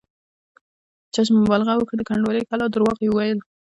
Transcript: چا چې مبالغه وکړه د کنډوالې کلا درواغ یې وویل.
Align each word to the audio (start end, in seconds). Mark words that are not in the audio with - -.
چا 1.13 1.21
چې 1.27 1.31
مبالغه 1.41 1.73
وکړه 1.77 1.95
د 1.97 2.01
کنډوالې 2.09 2.41
کلا 2.49 2.65
درواغ 2.69 2.97
یې 3.03 3.09
وویل. 3.11 3.39